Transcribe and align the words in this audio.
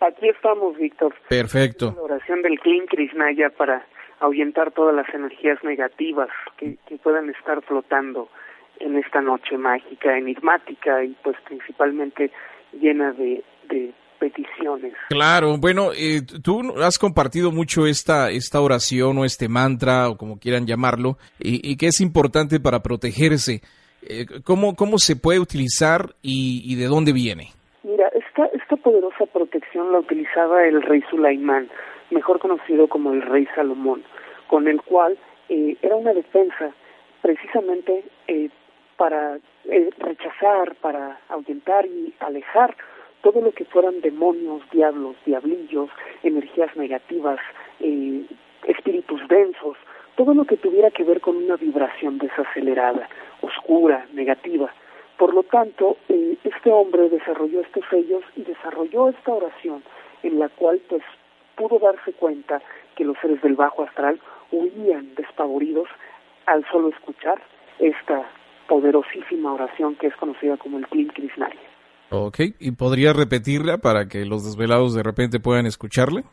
Aquí 0.00 0.28
estamos, 0.28 0.76
Víctor. 0.76 1.14
Perfecto. 1.28 1.94
La 1.96 2.02
oración 2.02 2.42
del 2.42 2.58
Clean 2.58 2.86
Krishnaya 2.86 3.50
para 3.50 3.86
ahuyentar 4.18 4.72
todas 4.72 4.94
las 4.94 5.08
energías 5.14 5.62
negativas 5.62 6.28
que, 6.56 6.76
que 6.88 6.96
puedan 6.96 7.30
estar 7.30 7.62
flotando 7.62 8.28
en 8.80 8.96
esta 8.96 9.20
noche 9.20 9.56
mágica, 9.56 10.16
enigmática 10.16 11.04
y 11.04 11.16
pues 11.22 11.36
principalmente 11.46 12.32
llena 12.72 13.12
de, 13.12 13.44
de 13.68 13.92
peticiones. 14.22 14.94
Claro, 15.08 15.56
bueno, 15.58 15.90
eh, 15.92 16.20
tú 16.44 16.74
has 16.80 16.96
compartido 16.96 17.50
mucho 17.50 17.86
esta, 17.86 18.30
esta 18.30 18.60
oración 18.60 19.18
o 19.18 19.24
este 19.24 19.48
mantra 19.48 20.08
o 20.08 20.16
como 20.16 20.38
quieran 20.38 20.64
llamarlo 20.64 21.16
y, 21.40 21.58
y 21.68 21.76
que 21.76 21.88
es 21.88 22.00
importante 22.00 22.60
para 22.60 22.78
protegerse. 22.80 23.62
Eh, 24.08 24.26
¿cómo, 24.44 24.76
¿Cómo 24.76 24.98
se 24.98 25.16
puede 25.16 25.40
utilizar 25.40 26.14
y, 26.22 26.62
y 26.64 26.76
de 26.76 26.86
dónde 26.86 27.12
viene? 27.12 27.48
Mira, 27.82 28.06
esta, 28.14 28.46
esta 28.54 28.76
poderosa 28.76 29.26
protección 29.26 29.90
la 29.90 29.98
utilizaba 29.98 30.64
el 30.64 30.80
rey 30.82 31.02
Sulaimán, 31.10 31.68
mejor 32.10 32.38
conocido 32.38 32.86
como 32.86 33.12
el 33.12 33.22
rey 33.22 33.48
Salomón, 33.56 34.04
con 34.46 34.68
el 34.68 34.80
cual 34.82 35.18
eh, 35.48 35.76
era 35.82 35.96
una 35.96 36.12
defensa 36.12 36.72
precisamente 37.22 38.04
eh, 38.28 38.50
para 38.96 39.38
eh, 39.64 39.90
rechazar, 39.98 40.76
para 40.80 41.18
ahuyentar 41.28 41.86
y 41.86 42.14
alejar 42.20 42.76
todo 43.22 43.40
lo 43.40 43.52
que 43.52 43.64
fueran 43.64 44.00
demonios, 44.00 44.62
diablos, 44.70 45.16
diablillos, 45.24 45.88
energías 46.22 46.76
negativas, 46.76 47.38
eh, 47.80 48.24
espíritus 48.66 49.26
densos, 49.28 49.76
todo 50.16 50.34
lo 50.34 50.44
que 50.44 50.56
tuviera 50.56 50.90
que 50.90 51.04
ver 51.04 51.20
con 51.20 51.36
una 51.36 51.56
vibración 51.56 52.18
desacelerada, 52.18 53.08
oscura, 53.40 54.06
negativa. 54.12 54.72
Por 55.16 55.34
lo 55.34 55.44
tanto, 55.44 55.96
eh, 56.08 56.36
este 56.44 56.70
hombre 56.70 57.08
desarrolló 57.08 57.60
estos 57.60 57.84
sellos 57.88 58.24
y 58.36 58.42
desarrolló 58.42 59.08
esta 59.08 59.32
oración 59.32 59.82
en 60.22 60.38
la 60.38 60.48
cual 60.48 60.80
pues 60.88 61.02
pudo 61.56 61.78
darse 61.78 62.12
cuenta 62.12 62.60
que 62.96 63.04
los 63.04 63.16
seres 63.18 63.40
del 63.42 63.54
bajo 63.54 63.84
astral 63.84 64.20
huían 64.50 65.14
despavoridos 65.14 65.88
al 66.46 66.64
solo 66.70 66.88
escuchar 66.88 67.40
esta 67.78 68.22
poderosísima 68.66 69.52
oración 69.54 69.94
que 69.96 70.08
es 70.08 70.16
conocida 70.16 70.56
como 70.56 70.78
el 70.78 70.86
Klim 70.88 71.08
Krishnaya. 71.08 71.71
Ok, 72.14 72.40
¿y 72.60 72.72
podría 72.72 73.14
repetirla 73.14 73.78
para 73.78 74.06
que 74.06 74.26
los 74.26 74.44
desvelados 74.44 74.94
de 74.94 75.02
repente 75.02 75.40
puedan 75.40 75.64
escucharle? 75.64 76.24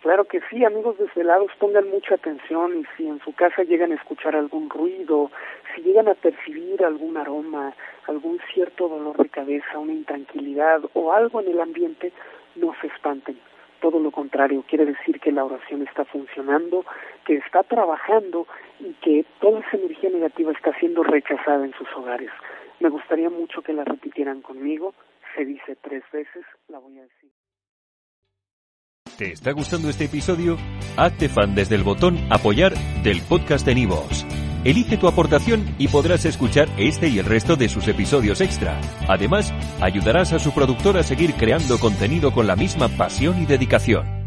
Claro 0.00 0.24
que 0.24 0.40
sí, 0.48 0.64
amigos 0.64 0.96
desvelados, 0.96 1.50
pongan 1.58 1.90
mucha 1.90 2.14
atención 2.14 2.80
y 2.80 2.84
si 2.96 3.06
en 3.06 3.20
su 3.20 3.34
casa 3.34 3.62
llegan 3.62 3.92
a 3.92 3.96
escuchar 3.96 4.34
algún 4.34 4.70
ruido, 4.70 5.30
si 5.74 5.82
llegan 5.82 6.08
a 6.08 6.14
percibir 6.14 6.82
algún 6.82 7.18
aroma, 7.18 7.74
algún 8.08 8.40
cierto 8.54 8.88
dolor 8.88 9.18
de 9.18 9.28
cabeza, 9.28 9.78
una 9.78 9.92
intranquilidad 9.92 10.80
o 10.94 11.12
algo 11.12 11.42
en 11.42 11.48
el 11.48 11.60
ambiente, 11.60 12.10
no 12.56 12.72
se 12.80 12.86
espanten. 12.86 13.36
Todo 13.82 14.00
lo 14.00 14.12
contrario, 14.12 14.64
quiere 14.66 14.86
decir 14.86 15.20
que 15.20 15.30
la 15.30 15.44
oración 15.44 15.82
está 15.82 16.06
funcionando, 16.06 16.86
que 17.26 17.36
está 17.36 17.64
trabajando 17.64 18.46
y 18.80 18.94
que 18.94 19.26
toda 19.42 19.60
esa 19.60 19.76
energía 19.76 20.08
negativa 20.08 20.52
está 20.52 20.72
siendo 20.78 21.02
rechazada 21.02 21.66
en 21.66 21.74
sus 21.74 21.88
hogares. 21.94 22.30
Me 22.82 22.88
gustaría 22.88 23.30
mucho 23.30 23.62
que 23.62 23.72
la 23.72 23.84
repitieran 23.84 24.42
conmigo. 24.42 24.92
Se 25.36 25.44
dice 25.44 25.76
tres 25.80 26.02
veces, 26.12 26.44
la 26.66 26.80
voy 26.80 26.98
a 26.98 27.02
decir. 27.02 27.30
¿Te 29.16 29.30
está 29.30 29.52
gustando 29.52 29.88
este 29.88 30.06
episodio? 30.06 30.56
Hazte 30.96 31.28
fan 31.28 31.54
desde 31.54 31.76
el 31.76 31.84
botón 31.84 32.18
Apoyar 32.28 32.72
del 33.04 33.20
podcast 33.28 33.64
de 33.64 33.76
Nivos. 33.76 34.26
Elige 34.64 34.96
tu 34.96 35.06
aportación 35.06 35.64
y 35.78 35.86
podrás 35.88 36.24
escuchar 36.24 36.66
este 36.76 37.06
y 37.06 37.20
el 37.20 37.26
resto 37.26 37.54
de 37.54 37.68
sus 37.68 37.86
episodios 37.86 38.40
extra. 38.40 38.80
Además, 39.08 39.52
ayudarás 39.80 40.32
a 40.32 40.40
su 40.40 40.52
productor 40.52 40.96
a 40.96 41.04
seguir 41.04 41.34
creando 41.34 41.78
contenido 41.78 42.32
con 42.32 42.48
la 42.48 42.56
misma 42.56 42.88
pasión 42.88 43.40
y 43.40 43.46
dedicación. 43.46 44.21